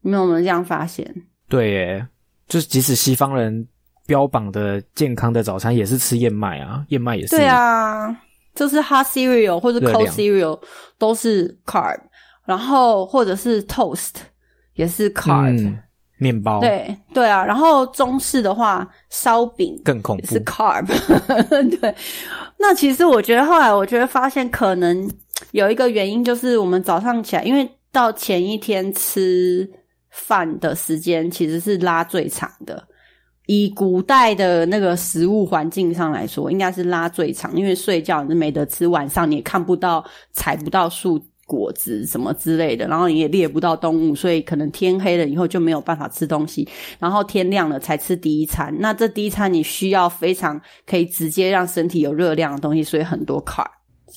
[0.03, 1.07] 你有没有这样发现？
[1.49, 2.07] 对耶，
[2.49, 3.67] 就是即使西方人
[4.07, 7.37] 标榜的健康的早餐也是吃燕麦啊，燕麦也是。
[7.37, 8.15] 对，啊，
[8.55, 10.59] 就是 hot cereal 或者 cold cereal
[10.99, 11.99] 都是 carb，
[12.45, 14.15] 然后或者是 toast
[14.75, 15.57] 也是 carb。
[15.59, 15.79] 嗯，
[16.19, 20.45] 面包对对啊，然后中式的话，烧饼更恐怖是。
[20.45, 20.87] carb。
[21.81, 21.95] 对，
[22.59, 25.11] 那其实我觉得后来我觉得发现，可能
[25.53, 29.69] 有一个原因就是我们早上起来，因为到前一天吃
[30.11, 32.87] 饭的时间其实是拉最长的。
[33.47, 46.69] 以古代的那个食物环境上来说，应该是拉最长，因为睡觉你是没得吃，晚上你也看不到、采不到树果子什么之类的，然后你也猎不到动物，所以可能天黑了以后就没有办法吃东西，
[47.01, 48.73] 然后天亮了才吃第一餐。
[48.79, 53.45] 那这第一餐你需要非常可以直接让身体有热量的东西，所以很多。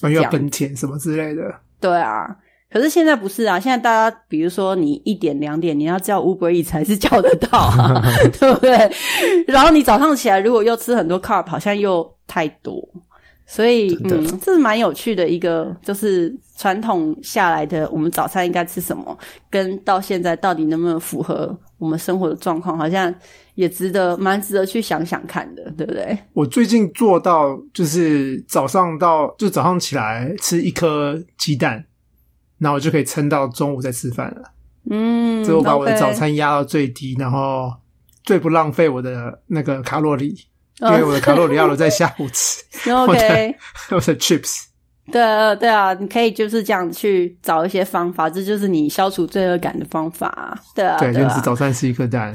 [0.02, 1.42] 又要这样跟甜什么之类的。
[1.80, 2.28] 对啊，
[2.72, 8.02] 可是现在不是啊，现在大家比如说你一点两点你要叫 Uber Eats 才是叫得到、啊，
[8.40, 8.92] 对不对？
[9.48, 12.88] 然后你早上起来如果又吃很多 carb，好像又太多。
[13.46, 19.18] 所以，嗯，这是蛮有趣的一个，就是传统下来的，我们早餐应该吃什么，
[19.50, 23.14] 跟到现在到底能不能符合我们生活的状况，好像
[23.56, 26.18] 也值得蛮值得去想想看的，对不对？
[26.34, 31.86] 我最近做到就是早上到就早上起来吃一颗鸡蛋，
[32.58, 34.54] 那我就可以撑到中午再吃饭了。
[34.90, 37.72] 嗯，所以我把我的早餐压到最低，然后
[38.24, 40.36] 最不浪费我的那个卡路里，
[40.80, 42.62] 因哦为我的卡路里要留在下午吃。
[42.92, 43.56] OK
[43.90, 43.96] 的。
[43.96, 44.64] 我的 chips，
[45.12, 50.58] 对啊，对啊，你可以就是这样去找一些方法，这就是你消除罪恶感的方法啊。
[50.76, 52.34] 对啊，对，对啊就是早餐吃一颗蛋。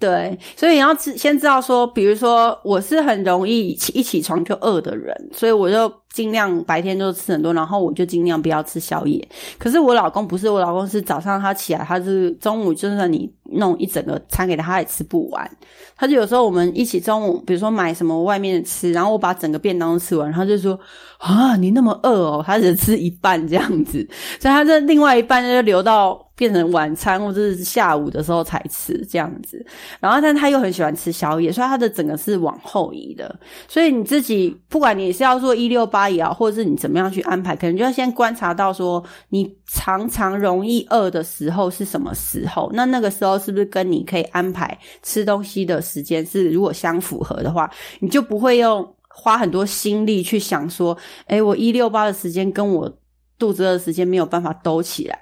[0.00, 9.24] 对，所以你要知先知道说，比如说我是很容易起一起床就饿的人，所以我就尽量白天就吃很多，然后我就尽量不要吃宵夜。
[9.56, 15.48] 可是我老公不是，我老公是早上他起来，他是中午就算你弄一整个餐给他，他也吃不完。
[15.96, 20.76] 他就有时候我们一起中午，比如说买什么外面吃，然后我把整个便当吃完，他就说
[21.18, 24.04] 啊，你那么饿哦，他只吃一半这样子，
[24.40, 29.64] 所以他这另外一半就留到变成晚餐或者是下午的时候才吃这样子。
[29.98, 33.34] 然后，但他又很喜欢吃宵夜，所以他的整个是往后移的。
[33.66, 42.70] 所以你自己不管你是要做一六八也好，或者是你怎么样去安排，可能就要先观察到说，你常常容易饿的时候是什么时候？
[42.74, 52.90] 那那个时候是不是跟你可以安排吃东西的时间是如果相符合的话，你就不会用花很多心力去想说，诶，我一六八的时间跟我
[53.38, 55.18] 肚子饿的时间没有办法兜起来。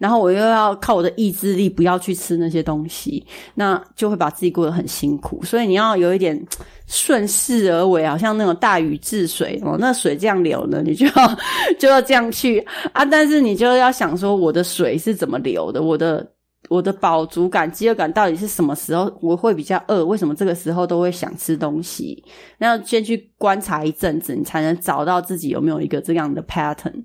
[0.00, 3.22] 然后我又要靠我的意志力不要去吃那些东西，
[3.54, 5.44] 那就会把自己过得很辛苦。
[5.44, 6.42] 所以你要有一点
[6.86, 11.38] 顺势而为，好像那种大禹治水哦，那水这样流呢，你就要
[11.78, 12.58] 就要这样去
[12.94, 13.04] 啊。
[13.04, 15.82] 但是你就要想说，我的水是怎么流的？
[15.82, 16.26] 我的
[16.70, 20.02] 我的饱足感、饥饿感到底是什么时候我会比较饿？
[20.02, 22.24] 为什么这个时候都会想吃东西？
[22.56, 27.04] 那要先去观察一阵子，你才能找到自己有没有一个这样的 pattern。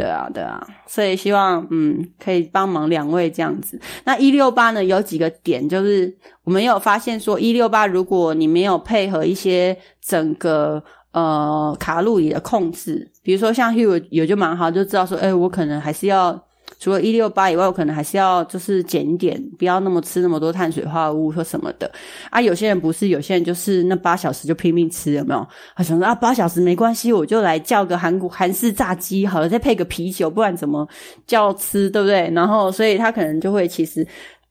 [0.00, 3.80] 对啊，对啊，所以希望嗯可以帮忙两位这样子。
[4.04, 10.82] 那一六八呢有几个点，就是我们有发现说一六八，如果你没有配合一些整个
[11.12, 16.44] 呃卡路里的控制，比如说像 Hugh 有就蛮好，就知道说，哎，我可能还是要。
[16.80, 21.88] 除了一六八以外，我可能还是要就是减一点，不要那么吃那么多碳水化合物或什么的
[22.30, 22.40] 啊。
[22.40, 25.46] 有些人不是，有些人就是那八小时就拼命吃，有没有？
[25.76, 30.88] 他想说啊，八小时没关系，我就来叫个韩国韩式炸鸡好了，再配个啤酒，不然怎么
[31.26, 32.30] 叫吃，对不对？
[32.34, 34.06] 然后，所以他可能就会其实。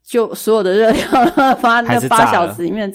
[0.09, 2.91] 就所有的热量发那八小时里面，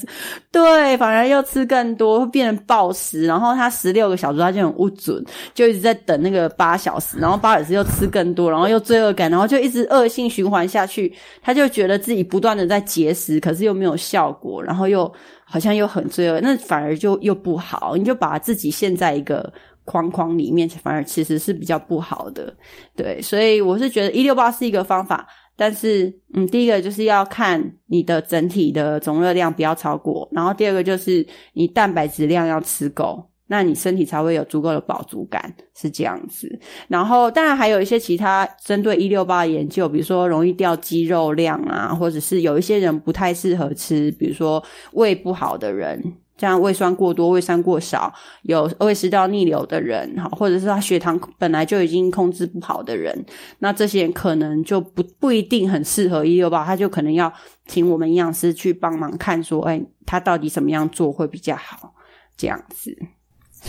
[0.51, 3.25] 对，反而要吃更多，会变成暴食。
[3.25, 5.25] 然后他十六个小时他就很不准，
[5.55, 11.15] 就一直在等那个八小时，然后八小时又吃更多，然后又罪恶感，然后就一直恶性循环下去。
[11.41, 15.09] 他就觉得自己不断的在节食，可是又没有效果，然后又
[15.45, 17.95] 好像又很罪恶，那反而就又不好。
[17.97, 19.53] 你就把自己陷在一个
[19.85, 22.53] 框框里面，反而其实是比较不好的。
[22.97, 25.25] 对，所以我是觉得一六八是一个方法。
[25.57, 36.59] 但是，嗯，第一个就是要看你的整体的总热量不要超过，然后第二个就是你蛋白质量要吃够，那你身体才会有足够的饱足感，是这样子。
[36.89, 46.03] 然后，当然还有一些其他针对一六八的研究，比如说容易掉肌肉量啊，或者是有一些人不太适合吃，比如说胃不好的人。
[46.37, 53.25] 像胃酸过多、胃酸过少、有胃食道逆流的人，哈，或者是他血糖本来就已经控制不好的人，
[53.61, 57.33] 那这些人可能就不不一定很适合一六八，他就可能要
[57.67, 61.95] 请我们营养师去帮忙看，说，哎，他到底怎么样做会比较好，
[62.37, 62.99] 这样子。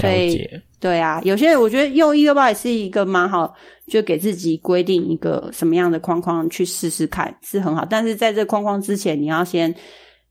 [0.02, 0.48] 所以，
[0.80, 3.54] 对啊，有些人我觉得用一个八也是一个蛮好，
[3.88, 9.74] 就给自己规定一个什么样的框框去试试看是很好，但是在这框框之前，你要先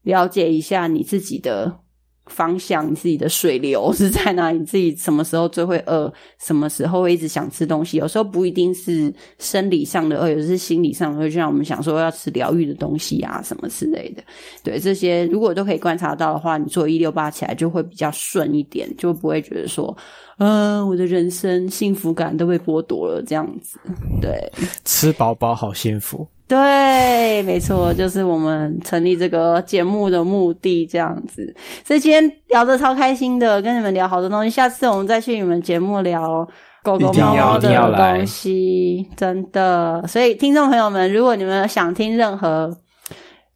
[0.03, 1.81] 了解一下你自己的。
[2.27, 4.59] 方向，你自己的水流 是在哪里？
[4.59, 6.13] 你自己什么时候最会饿？
[6.39, 7.99] 什么时候会一直想吃东西？
[7.99, 14.23] 有时候不一定是生理上的饿，有时是心理上的饿，就像我们想说要吃疗愈的东西啊，什么之类的。
[14.63, 19.95] 对这些，如果都可以观察到的话，你做一六八起来就会比较顺一点，就不会觉得说，
[20.39, 23.79] 嗯，我的人生幸福感都被剥夺了这样子。
[24.21, 24.53] 对，
[24.85, 26.27] 吃饱饱好幸福。
[26.47, 31.55] 对，没错，就是我们成立这个节目的目的，这样子。
[31.83, 34.51] 所以今天聊得超开心的，跟你们聊好多东西。
[34.51, 36.47] 下次我们再去你们节目聊
[36.83, 40.05] 狗狗猫猫的东西，真的。
[40.07, 42.77] 所以听众朋友们，如果你们想听任何，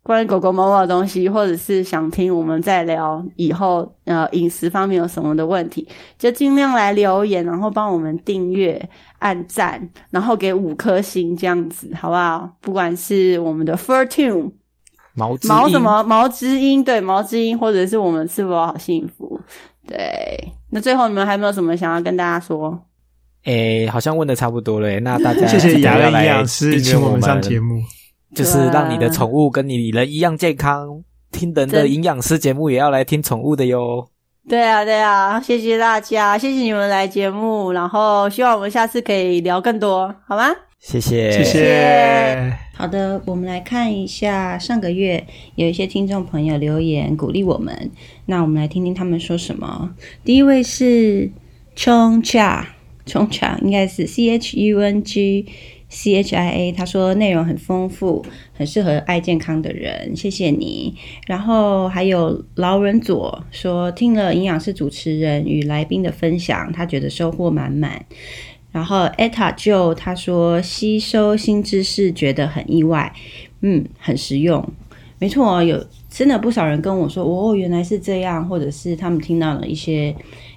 [0.09, 5.87] 关于狗狗、猫猫的东西，或者是想听我们再聊以后呃饮食方面有什么的问题，
[6.19, 12.51] 就尽量来留言，然后帮我们订阅、按赞，然后给五颗星这样子，好不好？
[12.63, 14.51] 不管是我们的 Fortune
[15.13, 19.39] 毛毛什么毛之音，对毛之音，或者是我们是否好幸福，
[19.87, 20.53] 对。
[20.71, 22.83] 那最后你们还有没有什么想要跟大家说？
[23.45, 27.83] 诶，好像问的差不多了，那大家 谢谢雅乐营养师请我们上节目。
[28.35, 34.09] 就是让你的宠物跟你人一样健康，听人的营养师节目也要来听宠物的哟。
[34.49, 40.45] 对啊，对啊，谢谢大家，谢谢你们来节目，然后希望我们下次可以聊更多，好吗？
[40.79, 42.53] 谢谢，谢谢。
[42.75, 47.91] 好的，我们来看一下上个月有一些听众朋友留言鼓励我们，
[48.27, 49.91] 那我们来听听他们说什么。
[50.25, 51.31] 第一位是
[51.77, 55.47] Chong Cha，Chong Cha 应该是 C H U N G。
[55.91, 60.95] C H I A，他说内容很丰富，很适合爱健康的人，谢谢你。
[61.27, 68.05] 然后还有劳人佐说听了营养师主持人与来宾的分享，他觉得收获满满。
[68.71, 73.11] 然后 Eta 就他说吸收新知识觉得很意外，
[73.63, 74.63] 嗯，很实用，
[75.19, 80.15] 没错，有真的不少人跟我说哦，原来是这样，或者是他们听到了一些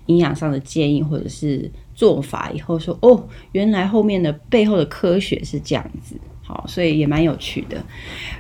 [0.08, 1.72] 营养上的建议，或者是。
[1.94, 7.84] 做法以后说哦，原来后面的背后的科学是这样子，好，所以也蛮有趣的。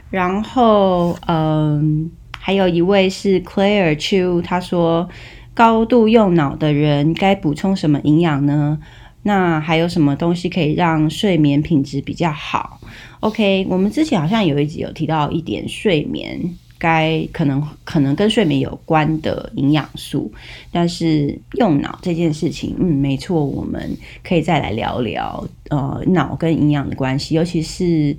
[0.09, 5.07] 然后，嗯，还有一位是 Claire Chu，他说
[5.53, 8.79] 高度用脑的人该补充什么营养呢？
[9.23, 12.79] 那还有什么东西可以让睡眠品质比较好
[13.19, 16.57] ？OK，我们之前好像有一集有提到一点睡眠。
[16.81, 20.33] 该可能可能跟睡眠有关的营养素，
[20.71, 28.17] 但是用脑这件事情，嗯，没错，我们可以再来聊聊，呃，脑跟营养的关系，尤其是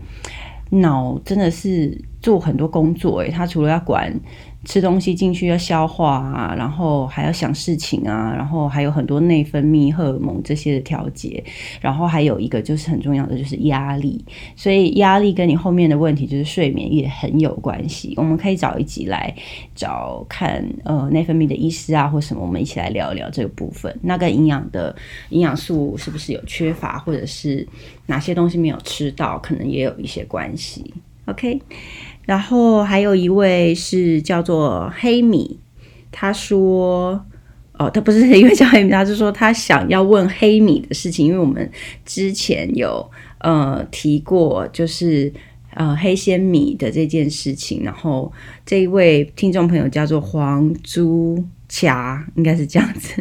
[0.71, 4.15] 脑真的是做很多工作，诶，它除了要管。
[4.65, 11.43] 吃东西进去要消化啊，然后还要想事情啊，然后还有很多内分泌荷尔蒙这些的调节，
[11.81, 18.15] 然后还有一个就是很重要的就是压力，所以压力跟你后面的问题就是睡眠也很有关系。
[18.17, 19.35] 我们可以找一集来
[19.75, 23.93] 找看呃内分泌的医师啊或什么，我们一起来聊一聊这个部分。
[24.01, 24.95] 那跟营养的
[25.31, 27.67] 营养素是不是有缺乏，或者是
[28.07, 30.95] 哪些东西没有吃到，可能也有一些关系。
[31.27, 31.61] OK。
[32.25, 35.59] 然后还有一位是叫做黑米，
[36.13, 37.21] 他说
[37.77, 41.69] ：“哦，他不是因为叫黑米，他是说他想要问黑米的事情，因为我们
[42.05, 45.33] 之前有呃提过，就是
[45.75, 47.83] 呃黑鲜米的这件事情。
[47.83, 48.33] 然后
[48.65, 53.21] 这一位听众朋友叫做黄朱卡，应该是这样子，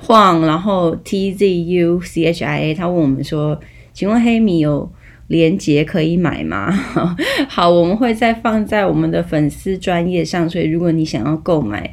[0.00, 3.60] 黄，然后 T Z U C H I A，他问我们说，
[3.92, 4.88] 请问黑米有？”
[5.28, 6.70] 连接可以买吗？
[7.48, 11.92] 好，我们会再放在我们的粉丝专业上，所以如果你想要购买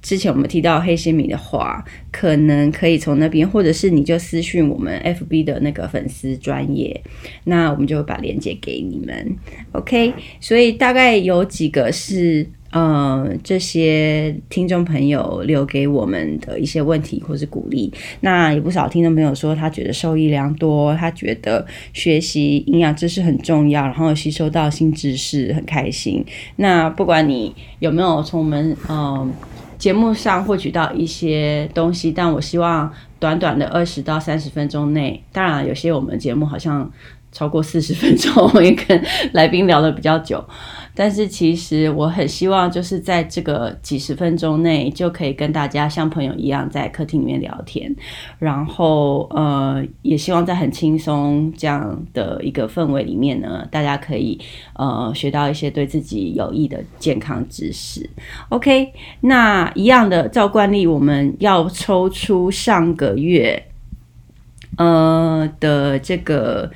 [0.00, 7.00] 之前我们提到黑心米的话，可能可以从那边，或者是你就私讯我们 FB 的那个粉丝专业，
[7.44, 9.36] 那我们就会把链接给你们。
[9.72, 12.46] OK，所以大概有几个是。
[12.72, 26.24] 呃，这些听众朋友留给我们的一些问题或是鼓励，那有不少听众朋友说他觉得受益良多，他觉得学习营养知识很重要，然后吸收到新知识很开心。
[26.56, 29.30] 那不管你有没有从我们嗯
[29.76, 36.90] 节目上获取到一些东西，但我希望短短的二十到三十分钟内，当然有些我们节目好像。
[37.32, 39.02] 超过四十分钟，我也跟
[39.32, 40.44] 来宾聊的比较久，
[40.94, 47.96] 但是其实我很希望就是在这个几十分钟内就可以跟大家像朋友一样在客厅里面聊天，
[48.38, 54.38] 然后呃也希望在很轻松这样的一个氛围里面呢，大家可以
[54.74, 58.08] 呃学到一些对自己有益的健康知识。
[58.50, 63.64] OK，那一样的照惯例，我们要抽出上个月
[64.76, 66.70] 呃的这个。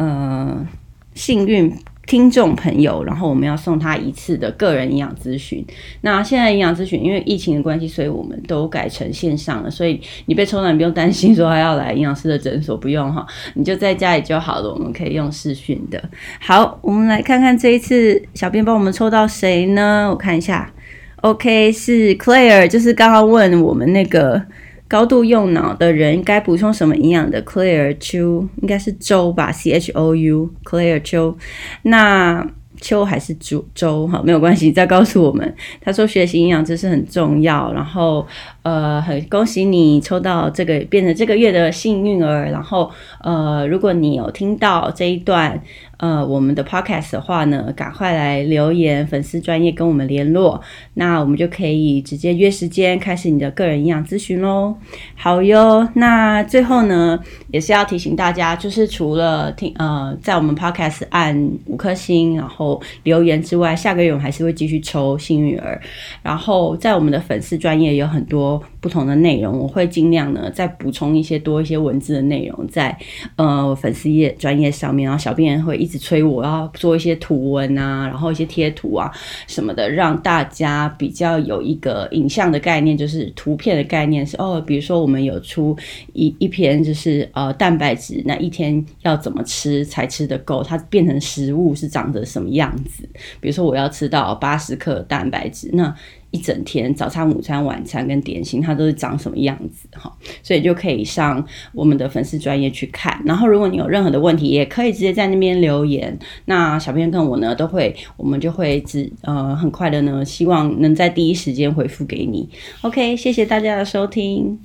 [0.00, 0.66] 呃，
[1.14, 1.70] 幸运
[2.06, 5.62] 听众朋友，然后我们要送他一次的个人营养咨询。
[6.00, 9.70] 那现在营养咨询因为疫情的关系，所以我们都改成线上了。
[9.70, 14.72] 所以你被抽到，你不用担心说还要来营养师的诊所，不用哈，你就在家里就好了。
[14.72, 16.02] 我们可以用视讯的。
[16.40, 20.08] 好，我们来看看这一次小编帮我们抽到谁呢？
[20.10, 20.72] 我看一下
[21.16, 24.42] ，OK，是 Claire，就是刚刚问我们那个。
[24.90, 31.36] 高度用脑的人该补充什么营养的？Claire Chu 应该是粥吧，C H O U Claire Chu。
[31.82, 32.44] 那
[32.80, 34.06] 秋还是周周？
[34.08, 35.54] 哈，没有关系，再告诉我们。
[35.80, 38.26] 他说学习营养知识很重要，然后
[38.62, 42.50] 呃，很恭喜你抽到这个变成这个月的幸运儿。
[42.50, 42.90] 然后
[43.22, 45.60] 呃，如果你有听到这一段。
[46.00, 50.58] 呃，我们的 podcast 的话呢，赶快来留言，粉丝专业跟我们联络，
[50.94, 54.74] 那我们就可以直接约时间开始你的个人营养咨询喽。
[55.14, 57.20] 好哟，那最后呢，
[57.50, 62.69] 也是要提醒大家，就是除了听呃，在我们 podcast 按五颗星，然后
[63.04, 65.80] 留言之外，下个月我们还是会继续抽幸运儿。
[66.22, 72.96] 然后在我们的粉丝专业有很多不同的内容，我会尽量呢再补充一些多一些文字的内容在
[73.36, 75.90] 呃粉丝页专业上面，然后小编会一。
[75.90, 79.10] 直催我要做一些图文啊，然后一些贴图啊
[79.48, 85.76] 什么的，让大家比较有一个影像的概念，就是图片的概念是哦，比如说我们有出
[86.12, 90.62] 一一篇，就是呃蛋白质，那一天要怎么吃才吃得够？
[90.62, 93.02] 它变成食物是长得什么样子？
[93.40, 95.92] 比如说我要吃到八十克蛋白质，那。
[96.30, 100.12] 一整天早餐、午餐、晚餐跟点心，它都是长什么样子哈，
[100.42, 103.20] 所以就可以上我们的粉丝专业去看。
[103.24, 106.16] 然后，如果你有任何的问题，也可以直接在那边留言。
[106.44, 112.48] 那小编跟我呢，都会我们就会直呃很快的呢，希望能在第一时间回复给你。
[112.82, 114.60] OK，谢谢大家的收听。